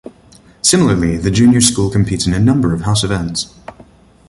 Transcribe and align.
Similarly, 0.63 1.17
The 1.17 1.29
Junior 1.29 1.61
School 1.61 1.91
competes 1.91 2.25
in 2.25 2.33
a 2.33 2.39
number 2.39 2.73
of 2.73 2.81
House 2.81 3.03
events. 3.03 3.53